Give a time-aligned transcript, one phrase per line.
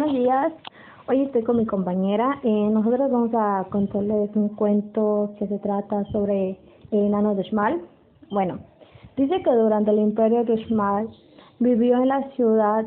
[0.00, 0.52] buenos días.
[1.08, 2.40] Hoy estoy con mi compañera.
[2.42, 6.58] Eh, nosotros vamos a contarles un cuento que se trata sobre
[6.90, 7.82] el enano de Shmal.
[8.30, 8.60] Bueno,
[9.18, 11.10] dice que durante el imperio de Shmal
[11.58, 12.86] vivió en la ciudad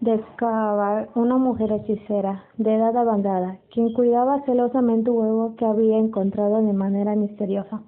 [0.00, 5.98] de Kabar una mujer hechicera de edad avanzada, quien cuidaba celosamente un huevo que había
[5.98, 7.82] encontrado de manera misteriosa.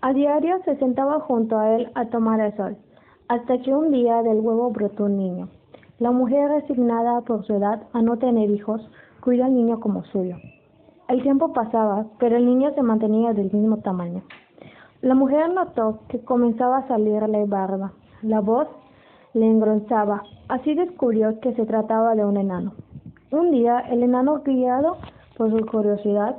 [0.00, 2.76] A diario se sentaba junto a él a tomar el sol,
[3.28, 5.48] hasta que un día del huevo brotó un niño.
[6.00, 8.80] La mujer, resignada por su edad a no tener hijos,
[9.20, 10.36] cuida al niño como suyo.
[11.10, 14.22] El tiempo pasaba, pero el niño se mantenía del mismo tamaño.
[15.02, 17.92] La mujer notó que comenzaba a salirle barba.
[18.22, 18.66] La voz
[19.34, 20.22] le engronzaba.
[20.48, 22.72] Así descubrió que se trataba de un enano.
[23.30, 24.96] Un día, el enano, guiado
[25.36, 26.38] por su curiosidad,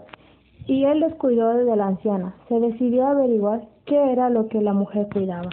[0.66, 4.74] y él descuidó de la anciana, se decidió a averiguar qué era lo que la
[4.74, 5.50] mujer cuidaba.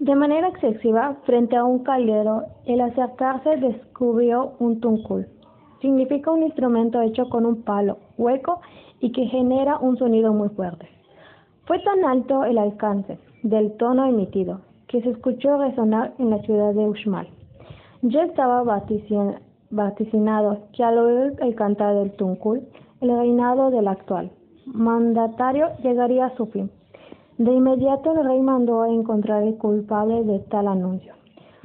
[0.00, 5.26] De manera excesiva, frente a un caldero, el acercarse descubrió un tuncul.
[5.82, 8.62] Significa un instrumento hecho con un palo hueco
[9.00, 10.88] y que genera un sonido muy fuerte.
[11.66, 16.72] Fue tan alto el alcance del tono emitido que se escuchó resonar en la ciudad
[16.72, 17.28] de Uxmal.
[18.00, 18.62] Ya estaba
[19.70, 22.62] vaticinado que al oír el cantar del tuncul,
[23.02, 24.30] el reinado del actual
[24.64, 26.70] mandatario llegaría a su fin.
[27.40, 31.14] De inmediato el rey mandó a encontrar el culpable de tal anuncio.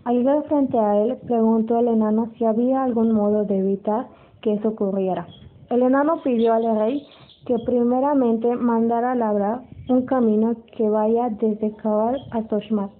[0.05, 4.07] Al ver frente a él, preguntó el enano si había algún modo de evitar
[4.41, 5.27] que eso ocurriera.
[5.69, 7.05] El enano pidió al rey
[7.45, 12.91] que primeramente mandara labrar un camino que vaya desde Cabal a Toshmat.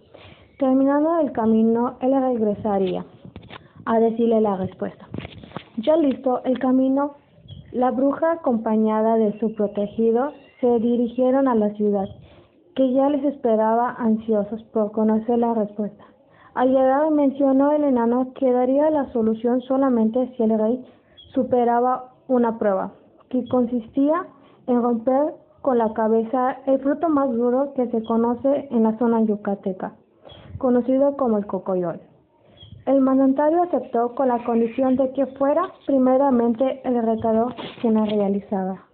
[0.59, 3.05] Terminando el camino, él regresaría
[3.85, 5.07] a decirle la respuesta.
[5.77, 7.13] Ya listo el camino,
[7.71, 12.09] la bruja acompañada de su protegido se dirigieron a la ciudad
[12.75, 16.03] que ya les esperaba ansiosos por conocer la respuesta.
[16.53, 20.85] Al llegar mencionó el enano que daría la solución solamente si el rey
[21.33, 22.91] superaba una prueba,
[23.29, 24.27] que consistía
[24.67, 29.21] en romper con la cabeza el fruto más duro que se conoce en la zona
[29.21, 29.93] yucateca,
[30.57, 31.99] conocido como el cocoyol.
[32.85, 38.84] El mandatario aceptó con la condición de que fuera primeramente el retador quien la realizaba.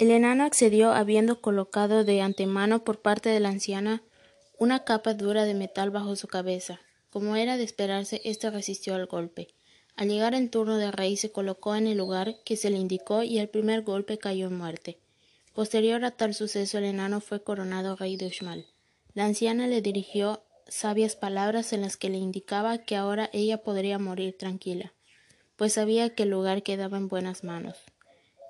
[0.00, 4.02] El enano accedió habiendo colocado de antemano por parte de la anciana
[4.58, 6.80] una capa dura de metal bajo su cabeza.
[7.10, 9.48] Como era de esperarse, éste resistió al golpe.
[9.96, 13.24] Al llegar el turno del rey se colocó en el lugar que se le indicó
[13.24, 14.96] y el primer golpe cayó en muerte.
[15.52, 18.64] Posterior a tal suceso el enano fue coronado rey de Uxmal.
[19.12, 23.98] La anciana le dirigió sabias palabras en las que le indicaba que ahora ella podría
[23.98, 24.94] morir tranquila,
[25.56, 27.76] pues sabía que el lugar quedaba en buenas manos.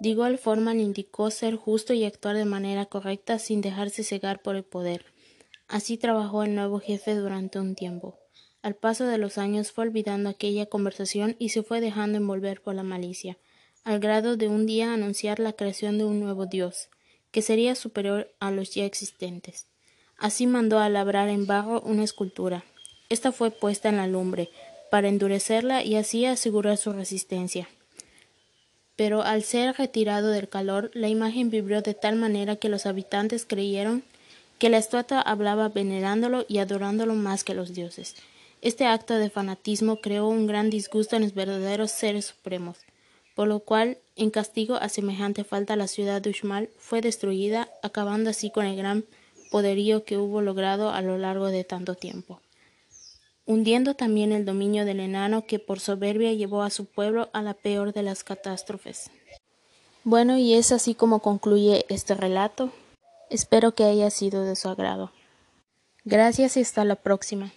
[0.00, 4.41] De igual forma le indicó ser justo y actuar de manera correcta sin dejarse cegar
[4.41, 5.05] por el poder.
[5.69, 8.19] Así trabajó el nuevo jefe durante un tiempo.
[8.62, 12.75] Al paso de los años fue olvidando aquella conversación y se fue dejando envolver por
[12.75, 13.37] la malicia,
[13.84, 16.88] al grado de un día anunciar la creación de un nuevo dios,
[17.31, 19.67] que sería superior a los ya existentes.
[20.17, 22.65] Así mandó a labrar en barro una escultura.
[23.11, 24.49] Esta fue puesta en la lumbre,
[24.91, 27.69] para endurecerla y así asegurar su resistencia
[29.00, 33.47] pero al ser retirado del calor, la imagen vibró de tal manera que los habitantes
[33.49, 34.03] creyeron
[34.59, 38.15] que la estatua hablaba venerándolo y adorándolo más que los dioses.
[38.61, 42.77] Este acto de fanatismo creó un gran disgusto en los verdaderos seres supremos,
[43.34, 48.28] por lo cual, en castigo a semejante falta, la ciudad de Uxmal fue destruida, acabando
[48.28, 49.06] así con el gran
[49.50, 52.43] poderío que hubo logrado a lo largo de tanto tiempo
[53.46, 57.54] hundiendo también el dominio del enano que por soberbia llevó a su pueblo a la
[57.54, 59.10] peor de las catástrofes.
[60.04, 62.70] Bueno, y es así como concluye este relato.
[63.28, 65.12] Espero que haya sido de su agrado.
[66.04, 67.52] Gracias y hasta la próxima.